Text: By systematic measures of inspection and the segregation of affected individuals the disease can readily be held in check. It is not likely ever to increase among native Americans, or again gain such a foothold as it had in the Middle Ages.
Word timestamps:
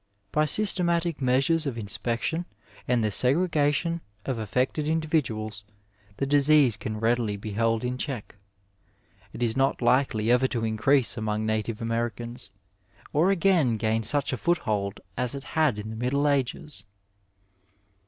By 0.31 0.45
systematic 0.45 1.21
measures 1.21 1.67
of 1.67 1.77
inspection 1.77 2.47
and 2.87 3.03
the 3.03 3.11
segregation 3.11 4.01
of 4.25 4.39
affected 4.39 4.87
individuals 4.87 5.63
the 6.17 6.25
disease 6.25 6.75
can 6.75 6.99
readily 6.99 7.37
be 7.37 7.51
held 7.51 7.85
in 7.85 7.99
check. 7.99 8.33
It 9.31 9.43
is 9.43 9.55
not 9.55 9.79
likely 9.79 10.31
ever 10.31 10.47
to 10.47 10.65
increase 10.65 11.17
among 11.17 11.45
native 11.45 11.83
Americans, 11.83 12.49
or 13.13 13.29
again 13.29 13.77
gain 13.77 14.01
such 14.01 14.33
a 14.33 14.37
foothold 14.37 15.01
as 15.19 15.35
it 15.35 15.43
had 15.43 15.77
in 15.77 15.91
the 15.91 15.95
Middle 15.95 16.27
Ages. 16.27 16.87